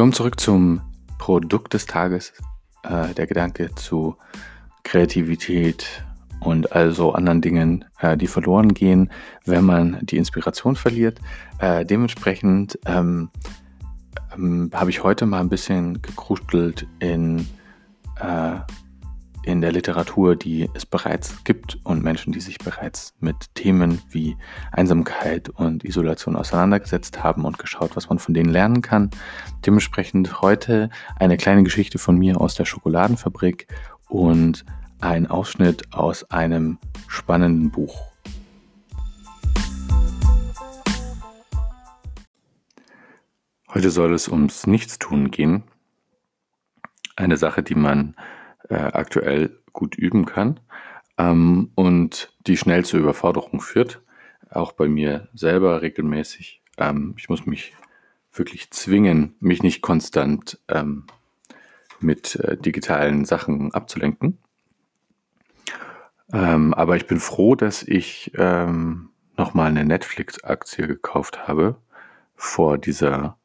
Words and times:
Willkommen 0.00 0.14
zurück 0.14 0.40
zum 0.40 0.80
Produkt 1.18 1.74
des 1.74 1.84
Tages. 1.84 2.32
Äh, 2.84 3.12
der 3.12 3.26
Gedanke 3.26 3.74
zu 3.74 4.16
Kreativität 4.82 6.02
und 6.40 6.72
also 6.72 7.12
anderen 7.12 7.42
Dingen, 7.42 7.84
äh, 7.98 8.16
die 8.16 8.26
verloren 8.26 8.72
gehen, 8.72 9.10
wenn 9.44 9.62
man 9.62 9.98
die 10.00 10.16
Inspiration 10.16 10.74
verliert. 10.74 11.20
Äh, 11.58 11.84
dementsprechend 11.84 12.78
ähm, 12.86 13.28
ähm, 14.34 14.70
habe 14.72 14.88
ich 14.88 15.04
heute 15.04 15.26
mal 15.26 15.40
ein 15.40 15.50
bisschen 15.50 16.00
gekruschelt 16.00 16.86
in 17.00 17.46
äh, 18.20 18.52
in 19.50 19.60
der 19.60 19.72
Literatur, 19.72 20.36
die 20.36 20.70
es 20.74 20.86
bereits 20.86 21.42
gibt 21.44 21.78
und 21.82 22.02
Menschen, 22.02 22.32
die 22.32 22.40
sich 22.40 22.58
bereits 22.58 23.14
mit 23.20 23.54
Themen 23.54 24.00
wie 24.08 24.36
Einsamkeit 24.70 25.48
und 25.48 25.84
Isolation 25.84 26.36
auseinandergesetzt 26.36 27.22
haben 27.24 27.44
und 27.44 27.58
geschaut, 27.58 27.96
was 27.96 28.08
man 28.08 28.18
von 28.18 28.32
denen 28.32 28.50
lernen 28.50 28.80
kann. 28.80 29.10
Dementsprechend 29.66 30.40
heute 30.40 30.88
eine 31.16 31.36
kleine 31.36 31.64
Geschichte 31.64 31.98
von 31.98 32.16
mir 32.16 32.40
aus 32.40 32.54
der 32.54 32.64
Schokoladenfabrik 32.64 33.66
und 34.08 34.64
ein 35.00 35.26
Ausschnitt 35.26 35.92
aus 35.92 36.30
einem 36.30 36.78
spannenden 37.08 37.70
Buch. 37.70 38.10
Heute 43.68 43.90
soll 43.90 44.14
es 44.14 44.28
ums 44.28 44.66
Nichtstun 44.66 45.30
gehen. 45.30 45.64
Eine 47.16 47.36
Sache, 47.36 47.62
die 47.62 47.74
man 47.74 48.14
äh, 48.70 48.76
aktuell 48.76 49.58
gut 49.72 49.96
üben 49.96 50.24
kann 50.24 50.60
ähm, 51.18 51.70
und 51.74 52.32
die 52.46 52.56
schnell 52.56 52.84
zur 52.84 53.00
Überforderung 53.00 53.60
führt. 53.60 54.00
Auch 54.48 54.72
bei 54.72 54.88
mir 54.88 55.28
selber 55.34 55.82
regelmäßig. 55.82 56.62
Ähm, 56.78 57.14
ich 57.18 57.28
muss 57.28 57.46
mich 57.46 57.74
wirklich 58.32 58.70
zwingen, 58.70 59.34
mich 59.40 59.62
nicht 59.62 59.82
konstant 59.82 60.58
ähm, 60.68 61.04
mit 62.00 62.36
äh, 62.36 62.56
digitalen 62.56 63.24
Sachen 63.24 63.74
abzulenken. 63.74 64.38
Ähm, 66.32 66.72
aber 66.74 66.96
ich 66.96 67.06
bin 67.06 67.18
froh, 67.18 67.56
dass 67.56 67.82
ich 67.82 68.32
ähm, 68.36 69.10
nochmal 69.36 69.68
eine 69.68 69.84
Netflix-Aktie 69.84 70.86
gekauft 70.86 71.48
habe 71.48 71.76
vor 72.36 72.78
dieser 72.78 73.36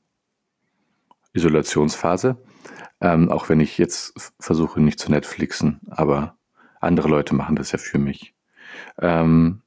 Isolationsphase. 1.34 2.38
Ähm, 3.02 3.32
auch 3.32 3.50
wenn 3.50 3.60
ich 3.60 3.78
jetzt 3.78 4.34
versuche, 4.40 4.80
nicht 4.82 5.00
zu 5.00 5.12
Netflixen, 5.12 5.82
aber 5.90 6.38
andere 6.80 7.08
Leute 7.08 7.36
machen 7.36 7.56
das 7.56 7.72
ja 7.72 7.78
für 7.78 8.00
mich. 8.00 8.34
Ähm, 9.00 9.62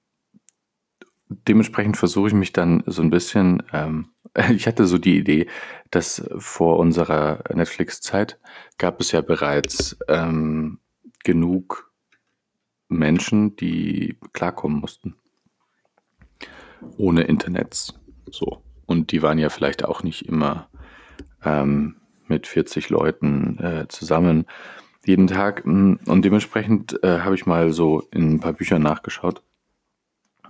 dementsprechend 1.29 1.97
versuche 1.97 2.29
ich 2.29 2.35
mich 2.35 2.53
dann 2.53 2.83
so 2.87 3.03
ein 3.03 3.11
bisschen, 3.11 3.63
ähm, 3.73 4.11
ich 4.51 4.67
hatte 4.67 4.87
so 4.87 4.99
die 4.99 5.19
Idee, 5.19 5.47
dass 5.91 6.29
vor 6.39 6.79
unserer 6.79 7.43
Netflix-Zeit 7.53 8.39
gab 8.79 9.01
es 9.01 9.13
ja 9.13 9.21
bereits 9.21 9.97
ähm, 10.09 10.79
genug 11.25 11.93
Menschen, 12.89 13.57
die 13.57 14.19
klarkommen 14.33 14.81
mussten. 14.81 15.17
Ohne 16.97 17.23
Internets. 17.23 17.95
So. 18.31 18.63
Und 18.87 19.13
die 19.13 19.23
waren 19.23 19.39
ja 19.39 19.51
vielleicht 19.51 19.85
auch 19.85 20.03
nicht 20.03 20.27
immer 20.27 20.69
ähm, 21.45 21.98
mit 22.29 22.47
40 22.47 22.91
Leuten 22.91 23.59
äh, 23.59 23.89
zusammen 23.89 24.47
jeden 25.05 25.27
Tag. 25.27 25.65
Mm, 25.65 25.95
und 26.07 26.25
dementsprechend 26.25 27.03
äh, 27.03 27.21
habe 27.21 27.35
ich 27.35 27.47
mal 27.47 27.73
so 27.73 28.03
in 28.11 28.35
ein 28.35 28.41
paar 28.41 28.53
Büchern 28.53 28.83
nachgeschaut, 28.83 29.43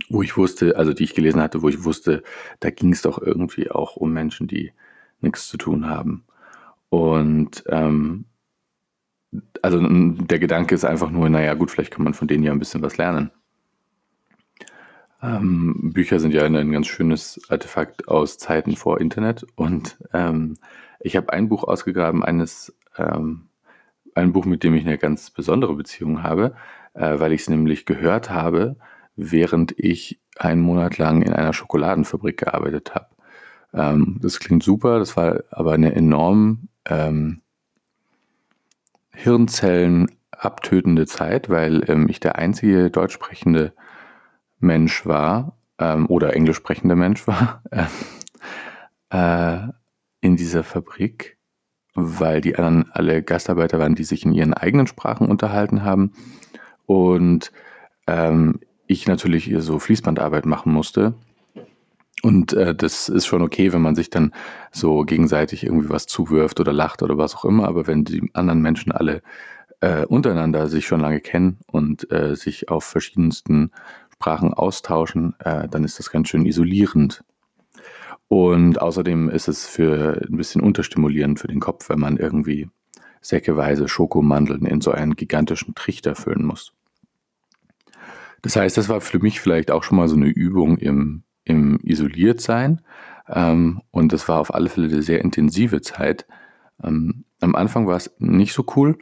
wo 0.08 0.22
ich 0.22 0.36
wusste, 0.36 0.76
also 0.76 0.92
die 0.92 1.04
ich 1.04 1.14
gelesen 1.14 1.40
hatte, 1.40 1.62
wo 1.62 1.68
ich 1.68 1.84
wusste, 1.84 2.22
da 2.60 2.70
ging 2.70 2.92
es 2.92 3.02
doch 3.02 3.20
irgendwie 3.20 3.70
auch 3.70 3.96
um 3.96 4.12
Menschen, 4.12 4.46
die 4.46 4.72
nichts 5.20 5.48
zu 5.48 5.56
tun 5.56 5.86
haben. 5.88 6.24
Und 6.90 7.64
ähm, 7.68 8.24
also 9.62 9.78
der 9.80 10.38
Gedanke 10.38 10.74
ist 10.74 10.84
einfach 10.84 11.10
nur, 11.10 11.28
naja 11.28 11.54
gut, 11.54 11.70
vielleicht 11.70 11.92
kann 11.92 12.04
man 12.04 12.14
von 12.14 12.28
denen 12.28 12.44
ja 12.44 12.52
ein 12.52 12.58
bisschen 12.58 12.82
was 12.82 12.96
lernen. 12.96 13.30
Ähm, 15.20 15.90
Bücher 15.92 16.20
sind 16.20 16.32
ja 16.32 16.44
ein 16.44 16.72
ganz 16.72 16.86
schönes 16.86 17.40
Artefakt 17.48 18.08
aus 18.08 18.38
Zeiten 18.38 18.76
vor 18.76 19.00
Internet 19.00 19.44
und 19.56 19.98
ähm, 20.12 20.56
ich 21.00 21.16
habe 21.16 21.32
ein 21.32 21.48
Buch 21.48 21.64
ausgegraben, 21.64 22.24
eines, 22.24 22.76
ähm, 22.96 23.48
ein 24.14 24.32
Buch, 24.32 24.44
mit 24.44 24.64
dem 24.64 24.74
ich 24.74 24.86
eine 24.86 24.98
ganz 24.98 25.30
besondere 25.30 25.74
Beziehung 25.74 26.22
habe, 26.22 26.54
äh, 26.94 27.18
weil 27.18 27.32
ich 27.32 27.42
es 27.42 27.50
nämlich 27.50 27.86
gehört 27.86 28.30
habe, 28.30 28.76
während 29.16 29.74
ich 29.78 30.20
einen 30.36 30.60
Monat 30.60 30.98
lang 30.98 31.22
in 31.22 31.32
einer 31.32 31.52
Schokoladenfabrik 31.52 32.38
gearbeitet 32.38 32.94
habe. 32.94 33.08
Ähm, 33.72 34.18
das 34.20 34.40
klingt 34.40 34.62
super, 34.62 34.98
das 34.98 35.16
war 35.16 35.40
aber 35.50 35.72
eine 35.72 35.94
enorm 35.94 36.68
ähm, 36.86 37.42
Hirnzellen 39.12 40.10
abtötende 40.30 41.06
Zeit, 41.06 41.50
weil 41.50 41.88
ähm, 41.90 42.08
ich 42.08 42.20
der 42.20 42.36
einzige 42.36 42.90
deutsch 42.90 43.14
sprechende 43.14 43.72
Mensch 44.60 45.06
war 45.06 45.56
ähm, 45.78 46.06
oder 46.06 46.34
englisch 46.34 46.56
sprechender 46.56 46.96
Mensch 46.96 47.26
war. 47.26 47.62
äh, 49.10 49.72
in 50.20 50.36
dieser 50.36 50.64
Fabrik, 50.64 51.38
weil 51.94 52.40
die 52.40 52.56
anderen 52.56 52.90
alle 52.92 53.22
Gastarbeiter 53.22 53.78
waren, 53.78 53.94
die 53.94 54.04
sich 54.04 54.24
in 54.24 54.32
ihren 54.32 54.54
eigenen 54.54 54.86
Sprachen 54.86 55.28
unterhalten 55.28 55.84
haben. 55.84 56.12
Und 56.86 57.52
ähm, 58.06 58.60
ich 58.86 59.06
natürlich 59.06 59.52
so 59.58 59.78
Fließbandarbeit 59.78 60.46
machen 60.46 60.72
musste. 60.72 61.14
Und 62.22 62.52
äh, 62.52 62.74
das 62.74 63.08
ist 63.08 63.26
schon 63.26 63.42
okay, 63.42 63.72
wenn 63.72 63.82
man 63.82 63.94
sich 63.94 64.10
dann 64.10 64.32
so 64.72 65.02
gegenseitig 65.02 65.64
irgendwie 65.64 65.90
was 65.90 66.06
zuwirft 66.06 66.58
oder 66.58 66.72
lacht 66.72 67.02
oder 67.02 67.16
was 67.16 67.36
auch 67.36 67.44
immer. 67.44 67.68
Aber 67.68 67.86
wenn 67.86 68.04
die 68.04 68.30
anderen 68.32 68.60
Menschen 68.60 68.90
alle 68.90 69.22
äh, 69.80 70.04
untereinander 70.04 70.66
sich 70.66 70.86
schon 70.86 71.00
lange 71.00 71.20
kennen 71.20 71.58
und 71.70 72.10
äh, 72.10 72.34
sich 72.34 72.68
auf 72.70 72.84
verschiedensten 72.84 73.70
Sprachen 74.14 74.52
austauschen, 74.52 75.36
äh, 75.38 75.68
dann 75.68 75.84
ist 75.84 75.98
das 76.00 76.10
ganz 76.10 76.28
schön 76.28 76.44
isolierend. 76.44 77.22
Und 78.28 78.80
außerdem 78.80 79.30
ist 79.30 79.48
es 79.48 79.66
für 79.66 80.20
ein 80.28 80.36
bisschen 80.36 80.60
unterstimulierend 80.60 81.40
für 81.40 81.48
den 81.48 81.60
Kopf, 81.60 81.88
wenn 81.88 81.98
man 81.98 82.18
irgendwie 82.18 82.68
säckeweise 83.20 83.88
Schokomandeln 83.88 84.66
in 84.66 84.80
so 84.80 84.90
einen 84.90 85.16
gigantischen 85.16 85.74
Trichter 85.74 86.14
füllen 86.14 86.44
muss. 86.44 86.72
Das 88.42 88.54
heißt, 88.54 88.76
das 88.76 88.88
war 88.88 89.00
für 89.00 89.18
mich 89.18 89.40
vielleicht 89.40 89.70
auch 89.70 89.82
schon 89.82 89.96
mal 89.96 90.08
so 90.08 90.16
eine 90.16 90.28
Übung 90.28 90.76
im, 90.78 91.22
im 91.44 91.80
Isoliertsein. 91.82 92.82
Ähm, 93.28 93.80
und 93.90 94.12
das 94.12 94.28
war 94.28 94.40
auf 94.40 94.54
alle 94.54 94.68
Fälle 94.68 94.88
eine 94.88 95.02
sehr 95.02 95.22
intensive 95.22 95.80
Zeit. 95.80 96.26
Ähm, 96.82 97.24
am 97.40 97.54
Anfang 97.54 97.86
war 97.86 97.96
es 97.96 98.14
nicht 98.18 98.52
so 98.52 98.64
cool, 98.76 98.98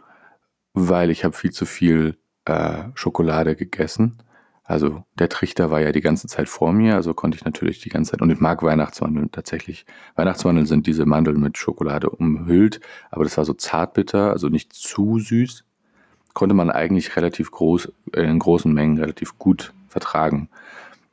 weil 0.72 1.10
ich 1.10 1.24
habe 1.24 1.36
viel 1.36 1.50
zu 1.50 1.66
viel 1.66 2.16
äh, 2.44 2.84
Schokolade 2.94 3.56
gegessen 3.56 4.18
also 4.66 5.04
der 5.16 5.28
Trichter 5.28 5.70
war 5.70 5.80
ja 5.80 5.92
die 5.92 6.00
ganze 6.00 6.26
Zeit 6.26 6.48
vor 6.48 6.72
mir, 6.72 6.96
also 6.96 7.14
konnte 7.14 7.36
ich 7.36 7.44
natürlich 7.44 7.80
die 7.80 7.88
ganze 7.88 8.12
Zeit, 8.12 8.20
und 8.20 8.30
ich 8.30 8.40
mag 8.40 8.62
Weihnachtsmandeln 8.62 9.30
tatsächlich. 9.30 9.86
Weihnachtsmandeln 10.16 10.66
sind 10.66 10.88
diese 10.88 11.06
Mandeln 11.06 11.40
mit 11.40 11.56
Schokolade 11.56 12.10
umhüllt, 12.10 12.80
aber 13.10 13.22
das 13.22 13.36
war 13.36 13.44
so 13.44 13.54
zartbitter, 13.54 14.32
also 14.32 14.48
nicht 14.48 14.72
zu 14.72 15.20
süß. 15.20 15.64
Konnte 16.34 16.54
man 16.54 16.70
eigentlich 16.70 17.16
relativ 17.16 17.50
groß, 17.52 17.92
in 18.14 18.38
großen 18.38 18.72
Mengen 18.72 18.98
relativ 18.98 19.38
gut 19.38 19.72
vertragen. 19.88 20.50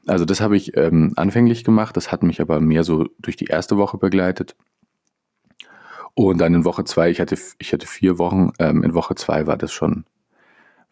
Also 0.08 0.26
das 0.26 0.42
habe 0.42 0.58
ich 0.58 0.76
ähm, 0.76 1.14
anfänglich 1.16 1.64
gemacht, 1.64 1.96
das 1.96 2.12
hat 2.12 2.24
mich 2.24 2.42
aber 2.42 2.60
mehr 2.60 2.84
so 2.84 3.08
durch 3.20 3.38
die 3.38 3.46
erste 3.46 3.78
Woche 3.78 3.98
begleitet. 3.98 4.56
Und 6.16 6.40
dann 6.40 6.54
in 6.56 6.66
Woche 6.66 6.84
zwei, 6.86 7.10
ich 7.10 7.22
hatte, 7.22 7.38
ich 7.60 7.72
hatte 7.72 7.88
vier 7.88 8.18
Wochen, 8.18 8.52
ähm, 8.60 8.84
in 8.84 8.94
Woche 8.94 9.16
zwei 9.16 9.48
war 9.48 9.58
das 9.58 9.72
schon 9.72 10.06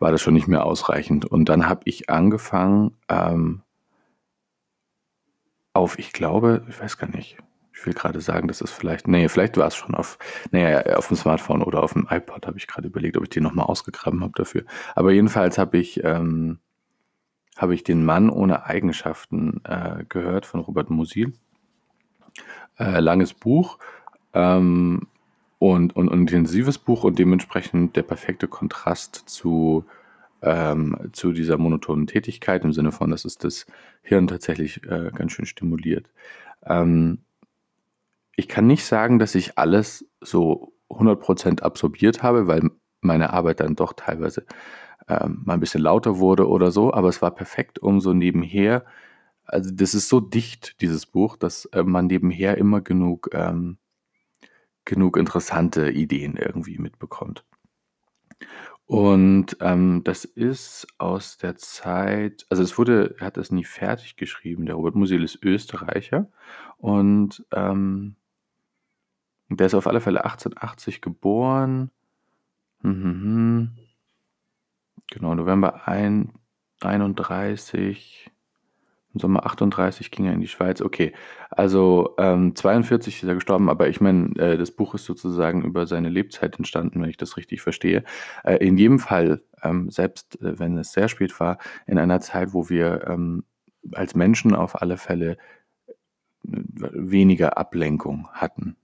war 0.02 0.12
das 0.12 0.22
schon 0.22 0.34
nicht 0.34 0.48
mehr 0.48 0.66
ausreichend. 0.66 1.26
Und 1.26 1.48
dann 1.48 1.70
habe 1.70 1.82
ich 1.86 2.10
angefangen 2.10 2.98
ähm, 3.08 3.62
auf, 5.74 6.00
ich 6.00 6.12
glaube, 6.12 6.66
ich 6.68 6.80
weiß 6.82 6.98
gar 6.98 7.10
nicht, 7.10 7.38
ich 7.74 7.86
will 7.86 7.94
gerade 7.94 8.20
sagen, 8.20 8.48
das 8.48 8.62
ist 8.62 8.72
vielleicht, 8.72 9.08
nee, 9.08 9.30
vielleicht 9.30 9.58
war 9.58 9.68
es 9.68 9.76
schon 9.76 9.96
auf, 9.96 10.18
naja, 10.52 10.98
auf 10.98 11.08
dem 11.08 11.18
Smartphone 11.18 11.62
oder 11.62 11.84
auf 11.84 11.94
dem 11.94 12.08
iPod, 12.10 12.46
habe 12.48 12.58
ich 12.58 12.68
gerade 12.68 12.88
überlegt, 12.88 13.16
ob 13.16 13.24
ich 13.24 13.30
den 13.30 13.44
nochmal 13.44 13.68
ausgegraben 13.68 14.22
habe 14.22 14.34
dafür. 14.36 14.64
Aber 14.96 15.12
jedenfalls 15.12 15.58
habe 15.58 15.78
ich, 15.78 16.04
ähm, 16.04 16.60
habe 17.58 17.76
ich 17.76 17.84
den 17.84 18.04
Mann 18.04 18.30
ohne 18.30 18.66
Eigenschaften 18.66 19.62
äh, 19.66 20.04
gehört 20.10 20.46
von 20.46 20.62
Robert 20.62 20.90
Musil. 20.90 21.34
Äh, 22.80 23.00
langes 23.00 23.34
Buch. 23.34 23.78
Ähm, 24.34 25.08
und, 25.62 25.96
und, 25.96 26.10
und 26.10 26.32
intensives 26.32 26.80
Buch 26.80 27.04
und 27.04 27.20
dementsprechend 27.20 27.96
der 27.96 28.02
perfekte 28.02 28.48
Kontrast 28.48 29.14
zu, 29.28 29.86
ähm, 30.42 30.98
zu 31.12 31.34
dieser 31.34 31.60
monotonen 31.60 32.08
Tätigkeit 32.08 32.64
im 32.64 32.74
Sinne 32.74 32.92
von, 32.92 33.12
dass 33.12 33.26
es 33.26 33.38
das 33.38 33.68
Hirn 34.02 34.26
tatsächlich 34.26 34.84
äh, 34.90 35.12
ganz 35.14 35.34
schön 35.34 35.46
stimuliert. 35.46 36.10
Ähm, 36.66 37.20
ich 38.36 38.48
kann 38.48 38.66
nicht 38.66 38.84
sagen, 38.84 39.20
dass 39.20 39.36
ich 39.36 39.60
alles 39.60 40.10
so 40.20 40.74
100% 40.90 41.62
absorbiert 41.62 42.24
habe, 42.24 42.48
weil 42.48 42.72
meine 43.02 43.32
Arbeit 43.32 43.60
dann 43.60 43.76
doch 43.76 43.94
teilweise 43.94 44.48
ähm, 45.08 45.44
mal 45.46 45.54
ein 45.54 45.60
bisschen 45.60 45.84
lauter 45.84 46.18
wurde 46.18 46.48
oder 46.48 46.72
so, 46.72 46.92
aber 46.92 47.10
es 47.10 47.22
war 47.22 47.36
perfekt, 47.36 47.78
um 47.78 48.02
so 48.02 48.14
nebenher, 48.14 48.84
also 49.46 49.70
das 49.72 49.94
ist 49.94 50.10
so 50.10 50.22
dicht, 50.22 50.82
dieses 50.82 51.06
Buch, 51.06 51.38
dass 51.38 51.66
äh, 51.66 51.84
man 51.84 52.08
nebenher 52.08 52.58
immer 52.58 52.82
genug 52.82 53.30
ähm, 53.34 53.78
genug 54.86 55.18
interessante 55.18 55.92
Ideen 55.92 56.38
irgendwie 56.38 56.78
mitbekommt. 56.78 57.46
Und 58.86 59.56
ähm, 59.62 60.02
das 60.04 60.26
ist 60.26 60.86
aus 60.98 61.38
der 61.38 61.56
Zeit, 61.56 62.46
also 62.50 62.62
es 62.62 62.78
wurde, 62.78 63.16
er 63.20 63.28
hat 63.28 63.38
das 63.38 63.50
nie 63.52 63.64
fertig 63.64 64.18
geschrieben. 64.18 64.66
Der 64.66 64.76
Robert 64.76 64.96
Musil 64.96 65.24
ist 65.24 65.42
Österreicher 65.44 66.28
und 66.78 67.46
ähm, 67.54 68.18
der 69.48 69.68
ist 69.68 69.76
auf 69.76 69.88
alle 69.88 70.02
Fälle 70.02 70.26
1880 70.26 71.02
geboren. 71.02 71.92
Hm, 72.82 73.04
hm, 73.04 73.22
hm. 73.24 73.78
Genau, 75.10 75.36
November 75.36 75.88
1, 75.88 76.30
31. 76.82 78.32
Im 79.14 79.20
Sommer 79.20 79.46
38 79.46 80.12
ging 80.12 80.26
er 80.26 80.34
in 80.34 80.40
die 80.40 80.48
Schweiz. 80.48 80.82
Okay, 80.82 81.14
also 81.50 82.16
ähm, 82.18 82.56
42 82.56 83.22
ist 83.22 83.28
er 83.28 83.36
gestorben, 83.36 83.70
aber 83.70 83.90
ich 83.90 84.00
meine, 84.00 84.36
äh, 84.38 84.58
das 84.58 84.72
Buch 84.72 84.96
ist 84.96 85.06
sozusagen 85.06 85.64
über 85.64 85.86
seine 85.86 86.10
Lebzeit 86.10 86.58
entstanden, 86.58 87.02
wenn 87.02 87.10
ich 87.10 87.18
das 87.18 87.38
richtig 87.38 87.62
verstehe. 87.62 88.04
Äh, 88.44 88.66
in 88.66 88.78
jedem 88.78 89.00
Fall, 89.00 89.42
ähm, 89.64 89.90
selbst 89.90 90.42
äh, 90.42 90.60
wenn 90.60 90.78
es 90.78 90.94
sehr 90.94 91.10
spät 91.10 91.38
war, 91.40 91.58
in 91.88 91.98
einer 91.98 92.22
Zeit, 92.22 92.54
wo 92.54 92.70
wir 92.70 93.06
ähm, 93.08 93.44
als 93.94 94.16
Menschen 94.16 94.56
auf 94.56 94.82
alle 94.82 94.98
Fälle 94.98 95.38
äh, 95.88 95.94
weniger 96.44 97.58
Ablenkung 97.58 98.30
hatten. 98.32 98.78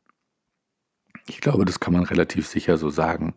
Ich 1.27 1.41
glaube, 1.41 1.65
das 1.65 1.79
kann 1.79 1.93
man 1.93 2.03
relativ 2.03 2.47
sicher 2.47 2.77
so 2.77 2.89
sagen. 2.89 3.33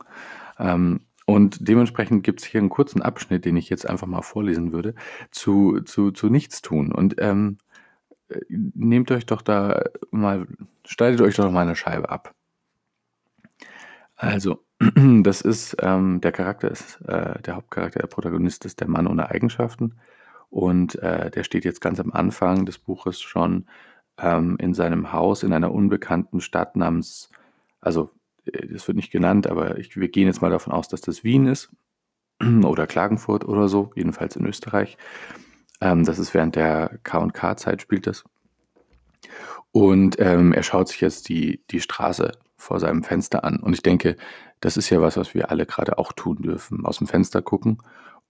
Ähm, 0.58 1.00
und 1.30 1.68
dementsprechend 1.68 2.24
gibt 2.24 2.40
es 2.40 2.46
hier 2.46 2.60
einen 2.60 2.70
kurzen 2.70 3.02
Abschnitt, 3.02 3.44
den 3.44 3.56
ich 3.56 3.70
jetzt 3.70 3.88
einfach 3.88 4.08
mal 4.08 4.22
vorlesen 4.22 4.72
würde, 4.72 4.96
zu, 5.30 5.80
zu, 5.82 6.10
zu 6.10 6.28
Nichtstun. 6.28 6.90
Und 6.90 7.20
ähm, 7.20 7.58
äh, 8.30 8.40
nehmt 8.48 9.12
euch 9.12 9.26
doch 9.26 9.40
da 9.40 9.84
mal, 10.10 10.48
schneidet 10.84 11.20
euch 11.20 11.36
doch 11.36 11.48
mal 11.52 11.60
eine 11.60 11.76
Scheibe 11.76 12.08
ab. 12.10 12.34
Also, 14.16 14.64
das 15.22 15.40
ist, 15.40 15.76
ähm, 15.80 16.20
der 16.20 16.32
Charakter 16.32 16.68
ist, 16.68 17.00
äh, 17.02 17.40
der 17.42 17.54
Hauptcharakter, 17.54 18.00
der 18.00 18.08
Protagonist 18.08 18.64
ist 18.64 18.80
der 18.80 18.88
Mann 18.88 19.06
ohne 19.06 19.30
Eigenschaften. 19.30 20.00
Und 20.48 20.96
äh, 20.96 21.30
der 21.30 21.44
steht 21.44 21.64
jetzt 21.64 21.80
ganz 21.80 22.00
am 22.00 22.10
Anfang 22.10 22.66
des 22.66 22.78
Buches 22.78 23.20
schon 23.20 23.66
ähm, 24.18 24.56
in 24.58 24.74
seinem 24.74 25.12
Haus 25.12 25.44
in 25.44 25.52
einer 25.52 25.70
unbekannten 25.70 26.40
Stadt 26.40 26.74
namens, 26.74 27.30
also 27.80 28.10
das 28.52 28.86
wird 28.86 28.96
nicht 28.96 29.10
genannt, 29.10 29.46
aber 29.46 29.78
ich, 29.78 29.96
wir 29.96 30.08
gehen 30.08 30.26
jetzt 30.26 30.42
mal 30.42 30.50
davon 30.50 30.72
aus, 30.72 30.88
dass 30.88 31.00
das 31.00 31.24
Wien 31.24 31.46
ist 31.46 31.70
oder 32.64 32.86
Klagenfurt 32.86 33.44
oder 33.44 33.68
so, 33.68 33.90
jedenfalls 33.94 34.36
in 34.36 34.46
Österreich. 34.46 34.96
Ähm, 35.80 36.04
das 36.04 36.18
ist 36.18 36.34
während 36.34 36.56
der 36.56 36.98
K&K-Zeit 37.02 37.82
spielt 37.82 38.06
das. 38.06 38.24
Und 39.72 40.16
ähm, 40.18 40.52
er 40.52 40.62
schaut 40.62 40.88
sich 40.88 41.00
jetzt 41.00 41.28
die, 41.28 41.62
die 41.70 41.80
Straße 41.80 42.32
vor 42.56 42.80
seinem 42.80 43.02
Fenster 43.02 43.44
an. 43.44 43.56
Und 43.56 43.72
ich 43.72 43.82
denke, 43.82 44.16
das 44.60 44.76
ist 44.76 44.90
ja 44.90 45.00
was, 45.00 45.16
was 45.16 45.34
wir 45.34 45.50
alle 45.50 45.66
gerade 45.66 45.98
auch 45.98 46.12
tun 46.12 46.42
dürfen. 46.42 46.84
Aus 46.84 46.98
dem 46.98 47.06
Fenster 47.06 47.40
gucken 47.42 47.78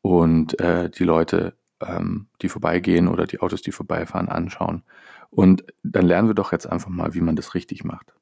und 0.02 0.58
äh, 0.60 0.90
die 0.90 1.04
Leute, 1.04 1.54
ähm, 1.80 2.26
die 2.42 2.48
vorbeigehen 2.48 3.08
oder 3.08 3.26
die 3.26 3.40
Autos, 3.40 3.62
die 3.62 3.72
vorbeifahren, 3.72 4.28
anschauen. 4.28 4.82
Und 5.30 5.64
dann 5.82 6.06
lernen 6.06 6.28
wir 6.28 6.34
doch 6.34 6.52
jetzt 6.52 6.66
einfach 6.66 6.90
mal, 6.90 7.14
wie 7.14 7.20
man 7.20 7.36
das 7.36 7.54
richtig 7.54 7.84
macht. 7.84 8.12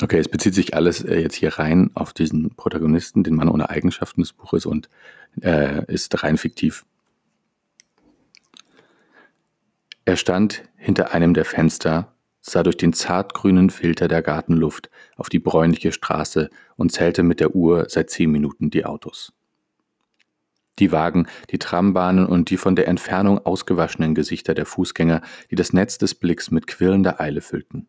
Okay, 0.00 0.18
es 0.18 0.28
bezieht 0.28 0.54
sich 0.54 0.74
alles 0.74 1.02
äh, 1.04 1.18
jetzt 1.20 1.34
hier 1.34 1.58
rein 1.58 1.90
auf 1.94 2.12
diesen 2.12 2.54
Protagonisten, 2.54 3.24
den 3.24 3.34
Mann 3.34 3.48
ohne 3.48 3.68
Eigenschaften 3.68 4.20
des 4.20 4.32
Buches 4.32 4.64
und 4.64 4.88
äh, 5.42 5.84
ist 5.92 6.22
rein 6.22 6.38
fiktiv. 6.38 6.86
Er 10.04 10.16
stand 10.16 10.62
hinter 10.76 11.12
einem 11.12 11.34
der 11.34 11.44
Fenster, 11.44 12.14
sah 12.48 12.62
durch 12.62 12.76
den 12.76 12.92
zartgrünen 12.92 13.70
Filter 13.70 14.08
der 14.08 14.22
Gartenluft 14.22 14.90
auf 15.16 15.28
die 15.28 15.38
bräunliche 15.38 15.92
Straße 15.92 16.50
und 16.76 16.92
zählte 16.92 17.22
mit 17.22 17.40
der 17.40 17.54
Uhr 17.54 17.86
seit 17.88 18.10
zehn 18.10 18.30
Minuten 18.30 18.70
die 18.70 18.84
Autos. 18.84 19.32
Die 20.78 20.92
Wagen, 20.92 21.26
die 21.50 21.58
Trambahnen 21.58 22.26
und 22.26 22.50
die 22.50 22.56
von 22.56 22.76
der 22.76 22.88
Entfernung 22.88 23.38
ausgewaschenen 23.44 24.14
Gesichter 24.14 24.54
der 24.54 24.66
Fußgänger, 24.66 25.22
die 25.50 25.56
das 25.56 25.72
Netz 25.72 25.98
des 25.98 26.14
Blicks 26.14 26.50
mit 26.50 26.66
quirlender 26.66 27.20
Eile 27.20 27.40
füllten. 27.40 27.88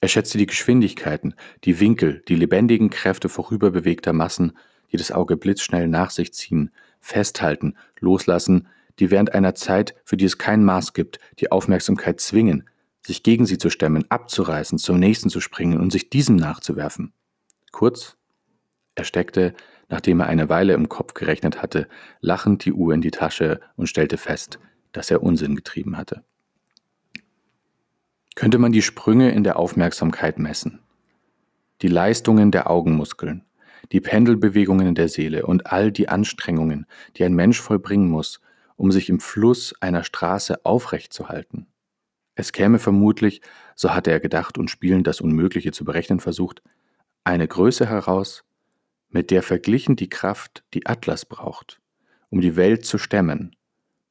Er 0.00 0.08
schätzte 0.08 0.36
die 0.36 0.46
Geschwindigkeiten, 0.46 1.34
die 1.64 1.80
Winkel, 1.80 2.22
die 2.28 2.34
lebendigen 2.34 2.90
Kräfte 2.90 3.28
vorüberbewegter 3.28 4.12
Massen, 4.12 4.52
die 4.92 4.96
das 4.96 5.12
Auge 5.12 5.36
blitzschnell 5.36 5.88
nach 5.88 6.10
sich 6.10 6.34
ziehen, 6.34 6.70
festhalten, 7.00 7.76
loslassen, 8.00 8.68
die 8.98 9.10
während 9.10 9.32
einer 9.34 9.54
Zeit, 9.54 9.94
für 10.04 10.16
die 10.16 10.24
es 10.24 10.38
kein 10.38 10.64
Maß 10.64 10.92
gibt, 10.92 11.20
die 11.38 11.50
Aufmerksamkeit 11.50 12.20
zwingen, 12.20 12.68
sich 13.06 13.22
gegen 13.22 13.46
sie 13.46 13.58
zu 13.58 13.70
stemmen, 13.70 14.04
abzureißen, 14.08 14.78
zum 14.78 14.98
nächsten 14.98 15.30
zu 15.30 15.40
springen 15.40 15.80
und 15.80 15.90
sich 15.90 16.10
diesem 16.10 16.36
nachzuwerfen. 16.36 17.12
Kurz, 17.72 18.16
er 18.94 19.04
steckte, 19.04 19.54
nachdem 19.88 20.20
er 20.20 20.26
eine 20.26 20.48
Weile 20.48 20.74
im 20.74 20.88
Kopf 20.88 21.14
gerechnet 21.14 21.62
hatte, 21.62 21.88
lachend 22.20 22.64
die 22.64 22.72
Uhr 22.72 22.94
in 22.94 23.00
die 23.00 23.10
Tasche 23.10 23.60
und 23.76 23.88
stellte 23.88 24.16
fest, 24.16 24.58
dass 24.92 25.10
er 25.10 25.22
Unsinn 25.22 25.56
getrieben 25.56 25.96
hatte. 25.96 26.24
Könnte 28.34 28.58
man 28.58 28.72
die 28.72 28.82
Sprünge 28.82 29.30
in 29.30 29.44
der 29.44 29.58
Aufmerksamkeit 29.58 30.38
messen, 30.38 30.80
die 31.82 31.88
Leistungen 31.88 32.50
der 32.50 32.70
Augenmuskeln, 32.70 33.44
die 33.92 34.00
Pendelbewegungen 34.00 34.94
der 34.94 35.08
Seele 35.08 35.46
und 35.46 35.70
all 35.70 35.92
die 35.92 36.08
Anstrengungen, 36.08 36.86
die 37.16 37.24
ein 37.24 37.34
Mensch 37.34 37.60
vollbringen 37.60 38.08
muss, 38.08 38.40
um 38.76 38.90
sich 38.90 39.08
im 39.08 39.20
Fluss 39.20 39.74
einer 39.80 40.02
Straße 40.02 40.64
aufrecht 40.64 41.12
zu 41.12 41.28
halten, 41.28 41.66
es 42.34 42.52
käme 42.52 42.78
vermutlich, 42.78 43.40
so 43.74 43.94
hatte 43.94 44.10
er 44.10 44.20
gedacht 44.20 44.58
und 44.58 44.70
spielend 44.70 45.06
das 45.06 45.20
Unmögliche 45.20 45.72
zu 45.72 45.84
berechnen 45.84 46.20
versucht, 46.20 46.62
eine 47.22 47.46
Größe 47.46 47.86
heraus, 47.86 48.44
mit 49.08 49.30
der 49.30 49.42
verglichen 49.42 49.96
die 49.96 50.08
Kraft, 50.08 50.64
die 50.74 50.86
Atlas 50.86 51.24
braucht, 51.24 51.80
um 52.30 52.40
die 52.40 52.56
Welt 52.56 52.84
zu 52.84 52.98
stemmen, 52.98 53.54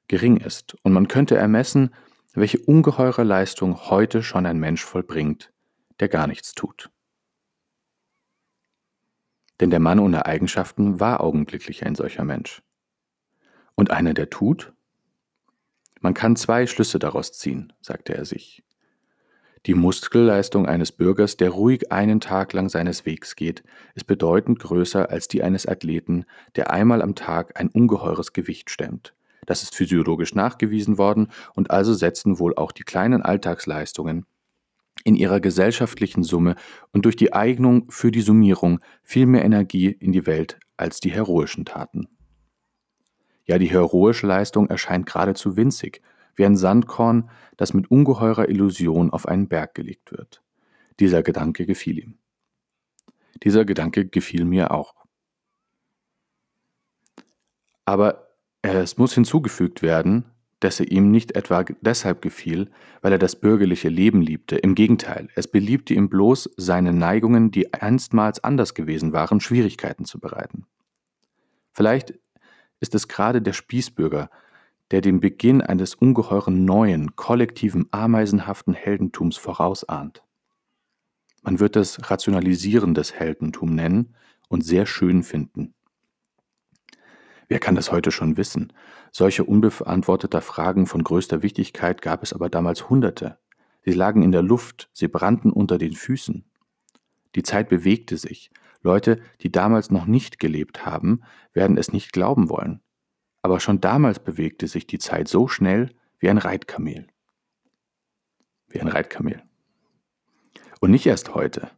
gering 0.08 0.38
ist, 0.38 0.76
und 0.84 0.94
man 0.94 1.08
könnte 1.08 1.36
ermessen, 1.36 1.94
welche 2.34 2.60
ungeheure 2.60 3.24
Leistung 3.24 3.90
heute 3.90 4.24
schon 4.24 4.46
ein 4.46 4.60
Mensch 4.60 4.84
vollbringt, 4.84 5.52
der 6.00 6.08
gar 6.08 6.28
nichts 6.28 6.54
tut. 6.54 6.90
Denn 9.60 9.70
der 9.70 9.80
Mann 9.80 10.00
ohne 10.00 10.26
Eigenschaften 10.26 11.00
war 11.00 11.22
augenblicklich 11.22 11.86
ein 11.86 11.96
solcher 11.96 12.24
Mensch. 12.24 12.64
Und 13.76 13.92
einer, 13.92 14.14
der 14.14 14.30
tut, 14.30 14.74
man 16.04 16.14
kann 16.14 16.36
zwei 16.36 16.68
Schlüsse 16.68 17.00
daraus 17.00 17.32
ziehen, 17.32 17.74
sagte 17.82 18.14
er 18.14 18.26
sich. 18.26 18.62
Die 19.66 19.74
Muskelleistung 19.74 20.66
eines 20.66 20.92
Bürgers, 20.92 21.38
der 21.38 21.50
ruhig 21.50 21.94
einen 21.94 22.20
Tag 22.20 22.52
lang 22.52 22.68
seines 22.68 23.06
Wegs 23.06 23.38
geht, 23.38 23.64
ist 23.96 24.06
bedeutend 24.06 24.60
größer 24.60 25.10
als 25.10 25.30
die 25.30 25.42
eines 25.42 25.66
Athleten, 25.66 26.26
der 26.58 26.72
einmal 26.72 27.02
am 27.02 27.16
Tag 27.16 27.58
ein 27.58 27.70
ungeheures 27.70 28.34
Gewicht 28.34 28.70
stemmt. 28.70 29.14
Das 29.46 29.64
ist 29.64 29.76
physiologisch 29.76 30.36
nachgewiesen 30.36 30.98
worden 30.98 31.30
und 31.56 31.72
also 31.72 31.94
setzen 31.94 32.38
wohl 32.38 32.54
auch 32.56 32.74
die 32.74 32.84
kleinen 32.84 33.22
Alltagsleistungen 33.22 34.26
in 35.06 35.16
ihrer 35.16 35.40
gesellschaftlichen 35.40 36.24
Summe 36.24 36.56
und 36.92 37.06
durch 37.06 37.16
die 37.16 37.32
Eignung 37.32 37.90
für 37.90 38.12
die 38.12 38.22
Summierung 38.22 38.80
viel 39.04 39.26
mehr 39.26 39.46
Energie 39.46 39.88
in 39.88 40.12
die 40.12 40.26
Welt 40.26 40.60
als 40.76 41.00
die 41.00 41.12
heroischen 41.12 41.64
Taten. 41.64 42.10
Ja, 43.46 43.58
die 43.58 43.70
heroische 43.70 44.28
Leistung 44.28 44.68
erscheint 44.70 45.06
geradezu 45.06 45.58
winzig, 45.58 46.02
wie 46.36 46.46
ein 46.46 46.56
Sandkorn, 46.56 47.30
das 47.58 47.74
mit 47.74 47.92
ungeheurer 47.92 48.50
Illusion 48.50 49.12
auf 49.12 49.28
einen 49.28 49.48
Berg 49.48 49.76
gelegt 49.76 50.12
wird. 50.12 50.42
Dieser 51.00 51.24
Gedanke 51.24 51.66
gefiel 51.66 52.00
ihm. 52.00 52.18
Dieser 53.44 53.66
Gedanke 53.66 54.06
gefiel 54.06 54.46
mir 54.46 54.72
auch. 54.72 54.96
Aber 57.86 58.30
es 58.62 58.98
muss 58.98 59.14
hinzugefügt 59.14 59.82
werden, 59.82 60.26
dass 60.62 60.80
er 60.80 60.90
ihm 60.90 61.12
nicht 61.12 61.36
etwa 61.36 61.64
deshalb 61.82 62.22
gefiel, 62.22 62.72
weil 63.02 63.12
er 63.12 63.20
das 63.20 63.36
bürgerliche 63.36 63.90
Leben 63.90 64.22
liebte. 64.22 64.56
Im 64.56 64.76
Gegenteil, 64.76 65.28
es 65.36 65.50
beliebte 65.50 65.94
ihm 65.94 66.08
bloß, 66.08 66.52
seine 66.56 66.94
Neigungen, 66.94 67.52
die 67.52 67.74
einstmals 67.74 68.42
anders 68.42 68.74
gewesen 68.74 69.12
waren, 69.12 69.42
Schwierigkeiten 69.42 70.06
zu 70.06 70.22
bereiten. 70.22 70.66
Vielleicht 71.74 72.14
ist 72.84 72.94
es 72.96 73.08
gerade 73.08 73.42
der 73.42 73.54
Spießbürger, 73.54 74.30
der 74.92 75.00
den 75.00 75.22
Beginn 75.22 75.62
eines 75.62 75.96
ungeheuren 75.96 76.66
neuen, 76.66 77.16
kollektiven, 77.16 77.88
ameisenhaften 77.92 78.74
Heldentums 78.74 79.38
vorausahnt. 79.38 80.22
Man 81.44 81.62
wird 81.62 81.78
das 81.78 82.12
rationalisierendes 82.12 83.14
Heldentum 83.14 83.74
nennen 83.74 84.16
und 84.50 84.66
sehr 84.66 84.86
schön 84.86 85.24
finden. 85.24 85.74
Wer 87.48 87.60
kann 87.60 87.76
das 87.76 87.90
heute 87.90 88.12
schon 88.12 88.36
wissen? 88.36 88.74
Solche 89.14 89.46
unbeantworteter 89.46 90.42
Fragen 90.42 90.86
von 90.86 91.06
größter 91.06 91.42
Wichtigkeit 91.42 92.02
gab 92.02 92.22
es 92.22 92.34
aber 92.34 92.50
damals 92.50 92.90
Hunderte. 92.90 93.38
Sie 93.86 93.94
lagen 93.94 94.24
in 94.24 94.34
der 94.34 94.44
Luft, 94.44 94.90
sie 94.92 95.08
brannten 95.08 95.54
unter 95.54 95.78
den 95.78 95.94
Füßen. 95.94 96.44
Die 97.36 97.44
Zeit 97.44 97.70
bewegte 97.70 98.18
sich. 98.18 98.52
Leute, 98.84 99.22
die 99.42 99.52
damals 99.52 99.90
noch 99.90 100.06
nicht 100.06 100.40
gelebt 100.40 100.86
haben, 100.86 101.22
werden 101.54 101.78
es 101.78 101.94
nicht 101.94 102.12
glauben 102.12 102.50
wollen. 102.50 102.82
Aber 103.42 103.60
schon 103.60 103.82
damals 103.82 104.20
bewegte 104.20 104.68
sich 104.68 104.86
die 104.86 105.00
Zeit 105.00 105.28
so 105.28 105.48
schnell 105.48 105.90
wie 106.20 106.30
ein 106.30 106.38
Reitkamel. 106.38 107.08
Wie 108.68 108.80
ein 108.80 108.88
Reitkamel. 108.88 109.42
Und 110.82 110.92
nicht 110.92 111.06
erst 111.06 111.34
heute. 111.34 111.72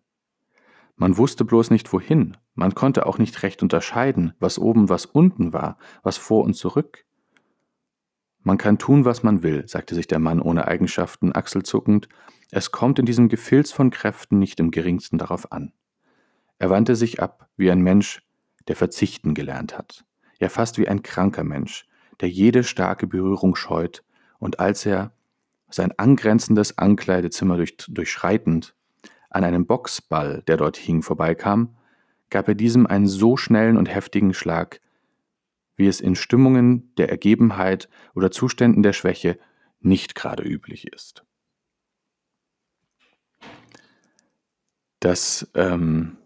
Man 0.96 1.18
wusste 1.18 1.46
bloß 1.46 1.72
nicht 1.72 1.92
wohin, 1.94 2.38
man 2.54 2.74
konnte 2.74 3.06
auch 3.06 3.18
nicht 3.18 3.44
recht 3.44 3.62
unterscheiden, 3.62 4.34
was 4.40 4.58
oben, 4.58 4.88
was 4.88 5.06
unten 5.06 5.52
war, 5.52 5.78
was 6.04 6.18
vor 6.18 6.44
und 6.44 6.54
zurück. 6.54 7.06
Man 8.42 8.58
kann 8.58 8.78
tun, 8.78 9.04
was 9.04 9.22
man 9.22 9.44
will, 9.44 9.68
sagte 9.68 9.94
sich 9.94 10.08
der 10.08 10.20
Mann 10.20 10.42
ohne 10.42 10.68
Eigenschaften 10.68 11.36
achselzuckend, 11.36 12.08
es 12.52 12.72
kommt 12.72 12.98
in 12.98 13.06
diesem 13.06 13.28
Gefilz 13.28 13.72
von 13.72 13.90
Kräften 13.90 14.40
nicht 14.40 14.60
im 14.60 14.72
geringsten 14.72 15.18
darauf 15.18 15.52
an. 15.52 15.74
Er 16.66 16.72
wandte 16.72 16.96
sich 16.96 17.22
ab, 17.22 17.48
wie 17.58 17.70
ein 17.70 17.82
Mensch, 17.82 18.24
der 18.68 18.76
verzichten 18.76 19.36
gelernt 19.36 19.78
hat, 19.78 20.04
ja 20.40 20.50
fast 20.50 20.80
wie 20.80 20.88
ein 20.88 21.04
kranker 21.04 21.44
Mensch, 21.44 21.86
der 22.22 22.30
jede 22.30 22.64
starke 22.64 23.06
Berührung 23.06 23.56
scheut, 23.56 24.04
und 24.40 24.60
als 24.60 24.84
er, 24.84 25.12
sein 25.70 25.94
angrenzendes 26.00 26.80
Ankleidezimmer 26.80 27.58
durch, 27.58 27.78
durchschreitend, 27.78 28.74
an 29.30 29.44
einem 29.44 29.68
Boxball, 29.68 30.42
der 30.48 30.58
dort 30.58 30.76
hing, 30.76 31.04
vorbeikam, 31.04 31.78
gab 32.32 32.48
er 32.48 32.56
diesem 32.56 32.88
einen 32.88 33.06
so 33.06 33.38
schnellen 33.38 33.78
und 33.78 33.86
heftigen 33.86 34.34
Schlag, 34.34 34.82
wie 35.76 35.86
es 35.86 36.02
in 36.02 36.16
Stimmungen 36.16 36.96
der 36.96 37.10
Ergebenheit 37.12 37.90
oder 38.16 38.32
Zuständen 38.32 38.82
der 38.82 38.94
Schwäche 38.94 39.38
nicht 39.82 40.16
gerade 40.16 40.42
üblich 40.42 40.92
ist. 40.92 41.24
Das 45.00 45.48
ähm, 45.54 46.18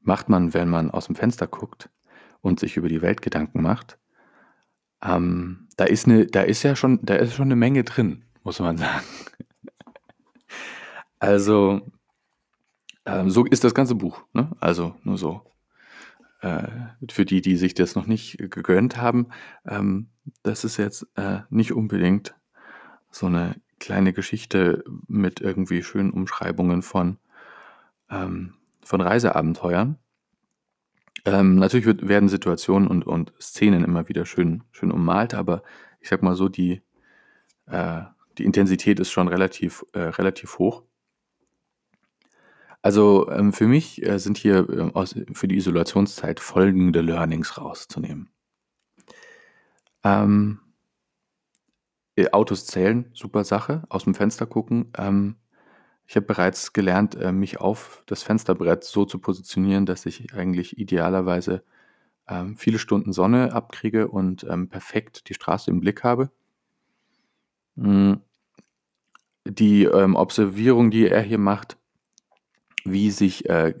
macht 0.00 0.28
man, 0.28 0.54
wenn 0.54 0.68
man 0.68 0.90
aus 0.90 1.06
dem 1.06 1.16
Fenster 1.16 1.46
guckt 1.46 1.90
und 2.40 2.60
sich 2.60 2.76
über 2.76 2.88
die 2.88 3.02
Welt 3.02 3.22
Gedanken 3.22 3.62
macht. 3.62 3.98
Ähm, 5.02 5.68
da, 5.76 5.84
ist 5.84 6.06
eine, 6.06 6.26
da 6.26 6.42
ist 6.42 6.62
ja 6.62 6.76
schon, 6.76 7.00
da 7.02 7.16
ist 7.16 7.34
schon 7.34 7.46
eine 7.46 7.56
Menge 7.56 7.84
drin, 7.84 8.24
muss 8.42 8.60
man 8.60 8.76
sagen. 8.78 9.04
Also 11.18 11.82
ähm, 13.06 13.30
so 13.30 13.44
ist 13.44 13.64
das 13.64 13.74
ganze 13.74 13.94
Buch. 13.94 14.24
Ne? 14.32 14.50
Also 14.60 14.94
nur 15.02 15.18
so. 15.18 15.42
Äh, 16.40 16.68
für 17.10 17.26
die, 17.26 17.42
die 17.42 17.56
sich 17.56 17.74
das 17.74 17.94
noch 17.94 18.06
nicht 18.06 18.38
gegönnt 18.38 18.96
haben, 18.96 19.28
ähm, 19.66 20.08
das 20.42 20.64
ist 20.64 20.78
jetzt 20.78 21.06
äh, 21.16 21.40
nicht 21.50 21.72
unbedingt 21.72 22.34
so 23.10 23.26
eine 23.26 23.56
kleine 23.78 24.12
Geschichte 24.12 24.84
mit 25.06 25.40
irgendwie 25.40 25.82
schönen 25.82 26.12
Umschreibungen 26.12 26.82
von, 26.82 27.18
ähm, 28.10 28.54
von 28.84 29.00
Reiseabenteuern. 29.00 29.98
Ähm, 31.24 31.56
natürlich 31.56 31.86
wird, 31.86 32.08
werden 32.08 32.28
Situationen 32.28 32.88
und, 32.88 33.06
und 33.06 33.32
Szenen 33.40 33.84
immer 33.84 34.08
wieder 34.08 34.24
schön, 34.24 34.62
schön 34.72 34.90
ummalt, 34.90 35.34
aber 35.34 35.62
ich 36.00 36.08
sag 36.08 36.22
mal 36.22 36.34
so, 36.34 36.48
die, 36.48 36.82
äh, 37.66 38.02
die 38.38 38.44
Intensität 38.44 39.00
ist 39.00 39.10
schon 39.10 39.28
relativ, 39.28 39.84
äh, 39.92 40.00
relativ 40.00 40.58
hoch. 40.58 40.82
Also, 42.82 43.30
ähm, 43.30 43.52
für 43.52 43.66
mich, 43.66 44.02
äh, 44.02 44.18
sind 44.18 44.38
hier, 44.38 44.66
ähm, 44.70 44.94
aus 44.94 45.14
für 45.34 45.48
die 45.48 45.56
Isolationszeit 45.56 46.40
folgende 46.40 47.02
Learnings 47.02 47.58
rauszunehmen. 47.58 48.30
Ähm 50.02 50.60
äh, 52.16 52.30
Autos 52.32 52.66
zählen, 52.66 53.10
super 53.14 53.44
Sache, 53.44 53.82
aus 53.88 54.04
dem 54.04 54.14
Fenster 54.14 54.46
gucken. 54.46 54.92
Ähm, 54.96 55.36
ich 56.10 56.16
habe 56.16 56.26
bereits 56.26 56.72
gelernt, 56.72 57.14
äh, 57.14 57.30
mich 57.30 57.60
auf 57.60 58.02
das 58.06 58.24
Fensterbrett 58.24 58.82
so 58.82 59.04
zu 59.04 59.20
positionieren, 59.20 59.86
dass 59.86 60.06
ich 60.06 60.34
eigentlich 60.34 60.76
idealerweise, 60.76 61.62
ähm, 62.28 62.56
viele 62.56 62.80
Stunden 62.80 63.12
Sonne 63.12 63.52
abkriege 63.52 64.08
und, 64.08 64.44
ähm, 64.50 64.68
perfekt 64.68 65.28
die 65.28 65.34
Straße 65.34 65.70
im 65.70 65.78
Blick 65.78 66.02
habe. 66.02 66.32
Hm. 67.76 68.20
Die, 69.46 69.84
ähm, 69.84 70.16
Observierung, 70.16 70.90
die 70.90 71.06
er 71.06 71.22
hier 71.22 71.38
macht 71.38 71.76
wie 72.84 73.10
sich, 73.12 73.48
äh, 73.48 73.74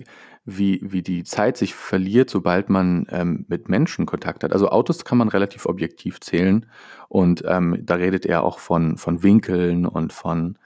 wie, 0.44 0.80
wie 0.84 1.02
die 1.02 1.24
Zeit 1.24 1.56
sich 1.56 1.74
verliert, 1.74 2.30
sobald 2.30 2.68
man 2.70 3.06
ähm, 3.10 3.44
mit 3.48 3.68
Menschen 3.68 4.06
Kontakt 4.06 4.44
hat. 4.44 4.52
Also 4.52 4.68
Autos 4.68 5.04
kann 5.04 5.18
man 5.18 5.28
relativ 5.28 5.66
objektiv 5.66 6.20
zählen 6.20 6.66
und 7.08 7.42
ähm, 7.46 7.78
da 7.82 7.96
redet 7.96 8.24
er 8.24 8.44
auch 8.44 8.60
von, 8.60 8.98
von 8.98 9.24
Winkeln 9.24 9.86
und 9.86 10.12
von, 10.12 10.58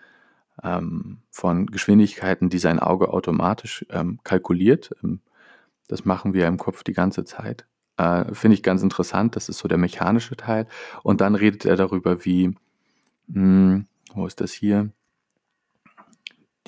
ähm, 0.65 1.19
von 1.31 1.67
Geschwindigkeiten, 1.67 2.49
die 2.49 2.59
sein 2.59 2.81
Auge 2.81 3.11
automatisch 3.13 3.85
ähm, 3.91 4.19
kalkuliert. 4.25 4.91
Ähm, 5.05 5.21
das 5.87 6.05
machen 6.05 6.33
wir 6.33 6.47
im 6.47 6.57
Kopf 6.57 6.83
die 6.83 6.95
ganze 6.95 7.25
Zeit. 7.25 7.67
Äh, 7.99 8.35
Finde 8.35 8.55
ich 8.55 8.63
ganz 8.63 8.83
interessant, 8.83 9.37
das 9.37 9.49
ist 9.49 9.59
so 9.59 9.69
der 9.69 9.79
mechanische 9.79 10.37
Teil. 10.37 10.67
Und 11.03 11.21
dann 11.21 11.35
redet 11.35 11.65
er 11.65 11.77
darüber, 11.77 12.25
wie, 12.25 12.49
mh, 13.29 13.35
hm, 13.35 13.87
wo 14.15 14.27
ist 14.27 14.41
das 14.41 14.53
hier? 14.53 14.91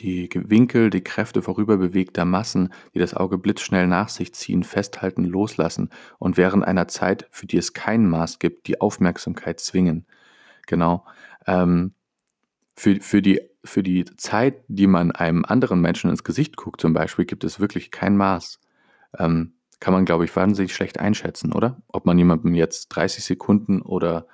Die 0.01 0.29
Winkel, 0.35 0.91
die 0.91 1.03
Kräfte 1.03 1.41
vorüberbewegter 1.41 2.27
Massen, 2.27 2.71
die 2.93 2.99
das 2.99 3.15
Auge 3.15 3.39
blitzschnell 3.39 3.87
nach 3.87 4.11
sich 4.11 4.35
ziehen, 4.35 4.63
festhalten, 4.63 5.25
loslassen 5.25 5.89
und 6.19 6.37
während 6.37 6.67
einer 6.67 6.87
Zeit, 6.87 7.27
für 7.31 7.47
die 7.47 7.57
es 7.57 7.73
kein 7.73 8.07
Maß 8.07 8.39
gibt, 8.39 8.67
die 8.67 8.79
Aufmerksamkeit 8.83 9.59
zwingen. 9.59 10.05
Genau. 10.67 11.07
Ähm, 11.47 11.95
für, 12.77 13.01
für, 13.01 13.23
die, 13.23 13.41
für 13.67 13.83
die 13.83 14.05
Zeit, 14.17 14.65
die 14.69 14.87
man 14.87 15.13
einem 15.13 15.45
anderen 15.45 15.81
Menschen 15.81 16.11
ins 16.11 16.25
Gesicht 16.25 16.57
guckt, 16.57 16.81
zum 16.81 16.93
Beispiel, 16.93 17.25
gibt 17.25 17.45
es 17.45 17.61
wirklich 17.61 17.91
kein 17.91 18.17
Maß. 18.17 18.61
Ähm, 19.19 19.53
kann 19.79 19.93
man, 19.93 20.05
glaube 20.07 20.25
ich, 20.25 20.35
wahnsinnig 20.35 20.75
schlecht 20.75 20.99
einschätzen, 20.99 21.53
oder? 21.53 21.83
Ob 21.89 22.07
man 22.07 22.19
jemandem 22.19 22.55
jetzt 22.55 22.89
30 22.89 23.25
Sekunden 23.25 23.83
oder 23.83 24.27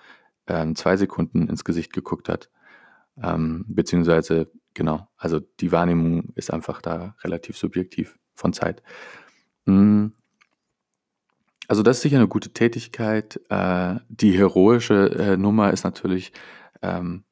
ähm, 0.47 0.77
zwei 0.77 0.97
Sekunden 0.97 1.49
ins 1.49 1.65
Gesicht 1.65 1.93
geguckt 1.93 2.29
hat. 2.29 2.51
Ähm, 3.21 3.65
beziehungsweise 3.69 4.51
Genau, 4.75 5.09
also 5.17 5.41
die 5.61 5.73
Wahrnehmung 5.73 6.33
ist 6.35 6.53
einfach 6.53 6.81
da 6.81 7.15
relativ 7.23 7.57
subjektiv 7.57 8.19
von 8.35 8.53
Zeit. 8.53 8.83
Hm. 9.67 10.12
Also 11.69 11.83
das 11.83 11.99
ist 11.99 12.03
sicher 12.03 12.17
eine 12.17 12.29
gute 12.29 12.53
Tätigkeit. 12.53 13.41
Äh, 13.49 13.97
die 14.09 14.37
heroische 14.37 15.11
äh, 15.11 15.37
Nummer 15.37 15.73
ist 15.73 15.85
natürlich 15.85 16.33
ähm, 16.81 17.25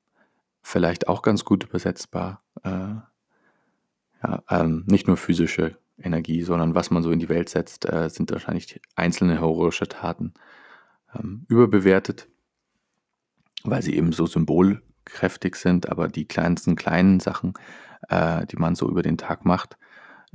vielleicht 0.62 1.08
auch 1.08 1.22
ganz 1.22 1.44
gut 1.44 1.64
übersetzbar. 1.64 2.42
Äh, 2.62 2.96
ja, 4.22 4.42
ähm, 4.50 4.84
nicht 4.86 5.06
nur 5.06 5.16
physische 5.16 5.76
Energie, 5.98 6.42
sondern 6.42 6.74
was 6.74 6.90
man 6.90 7.02
so 7.02 7.10
in 7.10 7.18
die 7.18 7.28
Welt 7.28 7.48
setzt, 7.48 7.90
äh, 7.90 8.08
sind 8.10 8.30
wahrscheinlich 8.30 8.80
einzelne 8.94 9.34
heroische 9.34 9.88
Taten 9.88 10.34
ähm, 11.14 11.44
überbewertet, 11.48 12.28
weil 13.64 13.82
sie 13.82 13.96
eben 13.96 14.12
so 14.12 14.26
symbol 14.26 14.82
kräftig 15.04 15.56
sind, 15.56 15.88
aber 15.88 16.08
die 16.08 16.26
kleinsten 16.26 16.76
kleinen 16.76 17.20
Sachen, 17.20 17.54
äh, 18.08 18.46
die 18.46 18.56
man 18.56 18.74
so 18.74 18.88
über 18.88 19.02
den 19.02 19.18
Tag 19.18 19.44
macht, 19.44 19.76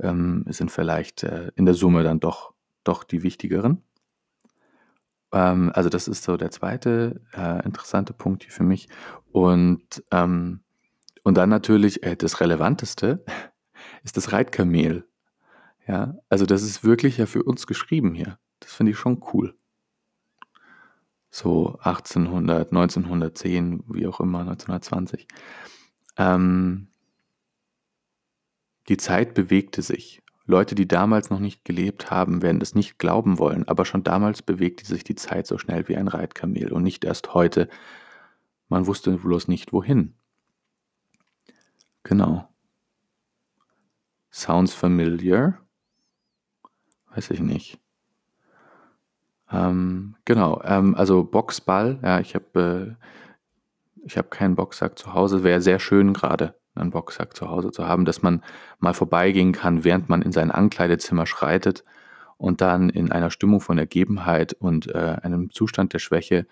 ähm, 0.00 0.44
sind 0.48 0.70
vielleicht 0.70 1.22
äh, 1.22 1.50
in 1.56 1.64
der 1.64 1.74
Summe 1.74 2.02
dann 2.02 2.20
doch, 2.20 2.52
doch 2.84 3.04
die 3.04 3.22
wichtigeren. 3.22 3.82
Ähm, 5.36 5.70
also 5.74 5.90
das 5.90 6.08
ist 6.08 6.24
so 6.24 6.38
der 6.38 6.50
zweite 6.50 7.20
äh, 7.36 7.62
interessante 7.66 8.14
Punkt 8.14 8.44
hier 8.44 8.52
für 8.52 8.64
mich. 8.64 8.88
Und, 9.32 10.02
ähm, 10.10 10.60
und 11.24 11.36
dann 11.36 11.50
natürlich 11.50 12.02
äh, 12.02 12.16
das 12.16 12.40
Relevanteste 12.40 13.22
ist 14.02 14.16
das 14.16 14.32
Reitkamel. 14.32 15.06
Ja, 15.86 16.16
also 16.30 16.46
das 16.46 16.62
ist 16.62 16.82
wirklich 16.84 17.18
ja 17.18 17.26
für 17.26 17.42
uns 17.42 17.66
geschrieben 17.66 18.14
hier. 18.14 18.38
Das 18.60 18.72
finde 18.72 18.92
ich 18.92 18.98
schon 18.98 19.22
cool 19.34 19.54
so 21.36 21.78
1800, 21.82 22.72
1910, 22.72 23.84
wie 23.88 24.06
auch 24.06 24.20
immer, 24.20 24.40
1920. 24.40 25.28
Ähm, 26.16 26.88
die 28.88 28.96
Zeit 28.96 29.34
bewegte 29.34 29.82
sich. 29.82 30.22
Leute, 30.46 30.74
die 30.74 30.86
damals 30.86 31.30
noch 31.30 31.40
nicht 31.40 31.64
gelebt 31.64 32.10
haben, 32.10 32.40
werden 32.40 32.60
es 32.60 32.74
nicht 32.74 32.98
glauben 32.98 33.38
wollen, 33.38 33.66
aber 33.66 33.84
schon 33.84 34.04
damals 34.04 34.42
bewegte 34.42 34.86
sich 34.86 35.02
die 35.04 35.16
Zeit 35.16 35.46
so 35.46 35.58
schnell 35.58 35.88
wie 35.88 35.96
ein 35.96 36.08
Reitkamel 36.08 36.72
und 36.72 36.82
nicht 36.82 37.04
erst 37.04 37.34
heute. 37.34 37.68
Man 38.68 38.86
wusste 38.86 39.16
bloß 39.16 39.48
nicht 39.48 39.72
wohin. 39.72 40.14
Genau. 42.04 42.48
Sounds 44.30 44.74
familiar? 44.74 45.58
Weiß 47.14 47.30
ich 47.30 47.40
nicht. 47.40 47.80
Ähm, 49.50 50.16
genau, 50.24 50.60
ähm, 50.64 50.94
also 50.94 51.24
Boxball, 51.24 51.98
ja, 52.02 52.20
ich 52.20 52.34
habe 52.34 52.96
äh, 53.00 53.06
ich 54.04 54.16
habe 54.16 54.28
keinen 54.28 54.54
Boxsack 54.54 54.98
zu 54.98 55.14
Hause. 55.14 55.42
Wäre 55.42 55.60
sehr 55.60 55.80
schön 55.80 56.12
gerade, 56.12 56.54
einen 56.76 56.90
Boxsack 56.90 57.36
zu 57.36 57.48
Hause 57.48 57.70
zu 57.70 57.86
haben, 57.86 58.04
dass 58.04 58.22
man 58.22 58.42
mal 58.78 58.94
vorbeigehen 58.94 59.52
kann, 59.52 59.84
während 59.84 60.08
man 60.08 60.22
in 60.22 60.32
sein 60.32 60.50
Ankleidezimmer 60.50 61.26
schreitet 61.26 61.84
und 62.36 62.60
dann 62.60 62.90
in 62.90 63.12
einer 63.12 63.30
Stimmung 63.30 63.60
von 63.60 63.78
Ergebenheit 63.78 64.52
und 64.54 64.94
äh, 64.94 65.16
einem 65.22 65.50
Zustand 65.50 65.92
der 65.92 65.98
Schwäche 65.98 66.46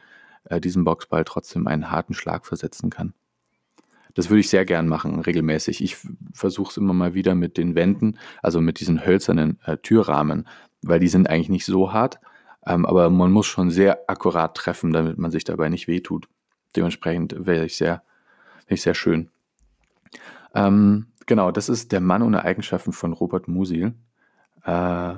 äh, 0.45 0.61
diesem 0.61 0.85
Boxball 0.85 1.25
trotzdem 1.25 1.67
einen 1.67 1.91
harten 1.91 2.15
Schlag 2.15 2.47
versetzen 2.47 2.91
kann. 2.91 3.15
Das 4.15 4.31
würde 4.31 4.41
ich 4.41 4.49
sehr 4.49 4.65
gern 4.65 4.87
machen, 4.87 5.21
regelmäßig. 5.21 5.83
Ich 5.83 5.97
versuche 6.33 6.71
es 6.71 6.77
immer 6.77 6.93
mal 6.93 7.15
wieder 7.15 7.35
mit 7.35 7.57
den 7.57 7.75
Wänden, 7.75 8.19
also 8.43 8.61
mit 8.61 8.79
diesen 8.81 9.05
hölzernen 9.05 9.59
äh, 9.65 9.77
Türrahmen, 9.77 10.47
weil 10.83 11.01
die 11.01 11.09
sind 11.09 11.29
eigentlich 11.29 11.49
nicht 11.49 11.67
so 11.67 11.93
hart, 11.93 12.21
ähm, 12.67 12.87
aber 12.87 13.11
man 13.11 13.33
muss 13.33 13.47
schon 13.47 13.71
sehr 13.71 14.09
akkurat 14.09 14.57
treffen, 14.57 14.93
damit 14.93 15.19
man 15.19 15.31
sich 15.31 15.45
dabei 15.45 15.69
nicht 15.69 15.89
wehtut. 15.89 16.29
Dementsprechend 16.77 17.35
wäre 17.39 17.67
ich 17.67 17.77
sehr, 17.77 18.03
wäre 18.67 18.75
ich 18.75 18.83
sehr 18.83 18.95
schön. 18.95 19.31
Ähm, 20.55 21.07
genau, 21.27 21.51
das 21.51 21.69
ist 21.69 21.93
der 21.93 22.01
Mann 22.01 22.23
ohne 22.23 22.45
Eigenschaften 22.45 22.93
von 22.93 23.13
Robert 23.13 23.49
Musil. 23.49 23.95
Äh, 24.65 25.15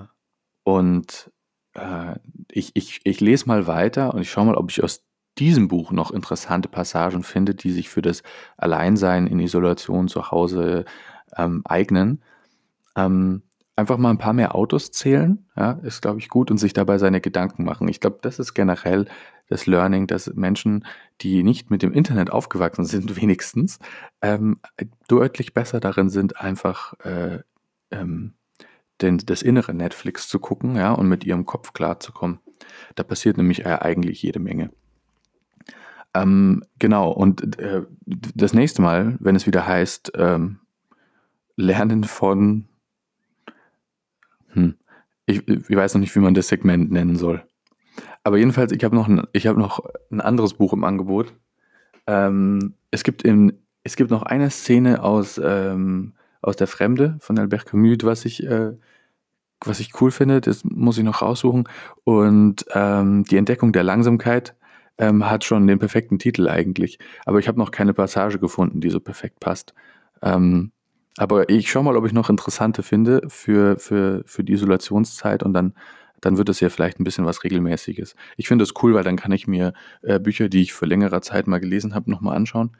und 0.65 1.31
äh, 1.75 2.17
ich, 2.51 2.73
ich, 2.75 3.01
ich 3.05 3.21
lese 3.21 3.47
mal 3.47 3.67
weiter 3.67 4.15
und 4.15 4.23
ich 4.23 4.31
schaue 4.31 4.47
mal, 4.47 4.57
ob 4.57 4.71
ich 4.71 4.83
aus 4.83 5.05
diesem 5.39 5.69
Buch 5.69 5.93
noch 5.93 6.11
interessante 6.11 6.69
Passagen 6.69 7.23
finde, 7.23 7.55
die 7.55 7.71
sich 7.71 7.89
für 7.89 8.03
das 8.03 8.23
Alleinsein 8.57 9.27
in 9.27 9.39
Isolation 9.39 10.09
zu 10.09 10.31
Hause 10.31 10.87
ähm, 11.37 11.63
eignen. 11.67 12.23
Ähm, 12.97 13.43
einfach 13.77 13.99
mal 13.99 14.11
ein 14.11 14.19
paar 14.19 14.33
mehr 14.33 14.55
Autos 14.55 14.91
zählen, 14.91 15.47
ja, 15.55 15.73
ist, 15.83 16.01
glaube 16.01 16.19
ich, 16.19 16.31
gut 16.31 16.51
und 16.51 16.57
sich 16.57 16.73
dabei 16.73 16.97
seine 16.97 17.21
Gedanken 17.21 17.65
machen. 17.65 17.89
Ich 17.89 18.01
glaube, 18.01 18.19
das 18.23 18.39
ist 18.39 18.55
generell 18.55 19.07
das 19.49 19.67
Learning, 19.67 20.07
dass 20.07 20.33
Menschen, 20.35 20.85
die 21.21 21.43
nicht 21.43 21.71
mit 21.71 21.83
dem 21.83 21.93
Internet 21.93 22.31
aufgewachsen 22.31 22.85
sind, 22.85 23.17
wenigstens, 23.21 23.79
ähm, 24.23 24.61
deutlich 25.09 25.55
besser 25.55 25.81
darin 25.81 26.09
sind, 26.09 26.41
einfach 26.41 26.95
äh, 27.01 27.41
ähm, 27.91 28.35
den, 29.01 29.19
das 29.19 29.43
innere 29.43 29.75
Netflix 29.75 30.29
zu 30.29 30.39
gucken, 30.39 30.77
ja, 30.77 30.93
und 30.93 31.09
mit 31.09 31.25
ihrem 31.25 31.45
Kopf 31.45 31.73
klarzukommen. 31.73 32.41
Da 32.95 33.03
passiert 33.03 33.37
nämlich 33.37 33.65
äh, 33.65 33.79
eigentlich 33.81 34.23
jede 34.23 34.41
Menge. 34.41 34.71
Ähm, 36.15 36.65
genau, 36.79 37.11
und 37.11 37.59
äh, 37.59 37.83
das 38.07 38.55
nächste 38.55 38.81
Mal, 38.81 39.17
wenn 39.21 39.37
es 39.37 39.47
wieder 39.47 39.67
heißt, 39.67 40.13
ähm, 40.17 40.61
Lernen 41.57 42.05
von, 42.05 42.69
hm, 44.49 44.77
ich, 45.27 45.47
ich, 45.49 45.77
weiß 45.77 45.95
noch 45.95 46.01
nicht, 46.01 46.15
wie 46.15 46.21
man 46.21 46.35
das 46.35 46.49
Segment 46.49 46.91
nennen 46.91 47.17
soll. 47.17 47.47
Aber 48.27 48.39
jedenfalls, 48.39 48.73
ich 48.73 48.83
habe 48.83 48.97
noch, 48.97 49.07
ein, 49.07 49.23
hab 49.37 49.57
noch 49.57 49.79
ein 50.11 50.21
anderes 50.21 50.55
Buch 50.55 50.73
im 50.73 50.83
Angebot. 50.83 51.33
Ähm, 52.09 52.75
es, 52.91 53.05
gibt 53.05 53.23
in, 53.23 53.53
es 53.85 53.95
gibt 53.95 54.11
noch 54.11 54.25
eine 54.25 54.51
Szene 54.51 55.05
aus, 55.05 55.41
ähm, 55.41 56.15
aus 56.43 56.57
Der 56.57 56.67
Fremde 56.67 57.19
von 57.21 57.39
Albert 57.39 57.67
Camus, 57.67 57.99
was 58.03 58.25
ich, 58.25 58.45
äh, 58.45 58.73
was 59.65 59.79
ich 59.79 60.01
cool 60.01 60.11
finde, 60.11 60.41
das 60.41 60.65
muss 60.65 60.99
ich 60.99 61.05
noch 61.05 61.23
raussuchen. 61.23 61.69
Und 62.03 62.67
ähm, 62.75 63.23
die 63.23 63.37
Entdeckung 63.37 63.71
der 63.71 63.85
Langsamkeit 63.85 64.57
ähm, 64.99 65.31
hat 65.31 65.45
schon 65.45 65.69
den 65.69 65.79
perfekten 65.79 66.19
Titel 66.19 66.49
eigentlich. 66.49 66.99
Aber 67.27 67.39
ich 67.39 67.47
habe 67.47 67.61
noch 67.61 67.71
keine 67.71 67.95
Passage 67.95 68.41
gefunden, 68.41 68.81
die 68.81 68.91
so 68.91 68.99
perfekt 68.99 69.39
passt. 69.39 69.73
Ähm, 70.21 70.73
aber 71.17 71.49
ich 71.49 71.71
schaue 71.71 71.85
mal, 71.85 71.97
ob 71.97 72.05
ich 72.07 72.13
noch 72.13 72.29
interessante 72.29 72.83
finde 72.83 73.23
für, 73.29 73.79
für, 73.79 74.25
für 74.27 74.43
die 74.43 74.55
Isolationszeit 74.55 75.45
und 75.45 75.55
dann, 75.55 75.75
dann 76.27 76.39
wird 76.39 76.49
es 76.49 76.59
ja 76.59 76.69
vielleicht 76.71 76.99
ein 76.99 77.05
bisschen 77.05 77.25
was 77.25 77.45
Regelmäßiges. 77.45 78.17
Ich 78.37 78.49
finde 78.49 78.65
es 78.65 78.75
cool, 78.83 78.95
weil 78.95 79.05
dann 79.05 79.17
kann 79.17 79.31
ich 79.31 79.47
mir 79.47 79.73
äh, 80.03 80.19
Bücher, 80.19 80.49
die 80.49 80.61
ich 80.61 80.75
für 80.75 80.85
längere 80.85 81.21
Zeit 81.21 81.47
mal 81.47 81.61
gelesen 81.61 81.95
habe, 81.95 82.11
nochmal 82.11 82.37
anschauen 82.37 82.77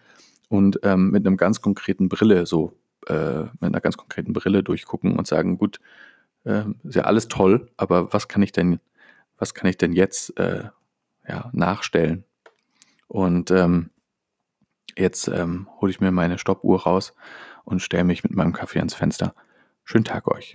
und 0.49 0.81
ähm, 0.83 1.11
mit 1.11 1.25
einem 1.25 1.37
ganz 1.37 1.61
konkreten 1.61 2.09
Brille 2.09 2.45
so, 2.47 2.73
äh, 3.07 3.43
mit 3.43 3.63
einer 3.63 3.81
ganz 3.81 3.97
konkreten 3.97 4.33
Brille 4.33 4.65
durchgucken 4.65 5.17
und 5.17 5.29
sagen, 5.29 5.59
gut, 5.59 5.79
äh, 6.43 6.65
ist 6.83 6.97
ja 6.97 7.05
alles 7.05 7.29
toll, 7.29 7.71
aber 7.77 8.13
was 8.13 8.27
kann 8.27 8.43
ich 8.43 8.51
denn, 8.51 8.81
was 9.39 9.55
kann 9.55 9.71
ich 9.71 9.79
denn 9.79 9.93
jetzt 9.93 10.37
äh, 10.41 10.65
ja, 11.29 11.49
nachstellen. 11.53 12.25
Und 13.07 13.53
ähm, 13.53 13.91
jetzt 14.97 15.29
ähm, 15.29 15.69
hole 15.81 15.91
ich 15.91 16.01
mir 16.01 16.11
meine 16.11 16.39
Stoppuhr 16.39 16.83
raus 16.83 17.15
und 17.65 17.81
stelle 17.81 18.05
mich 18.05 18.25
mit 18.25 18.35
meinem 18.35 18.53
Kaffee 18.53 18.81
ans 18.81 18.95
Fenster. 18.95 19.37
Schönen 19.85 20.05
Tag 20.05 20.27
euch. 20.27 20.55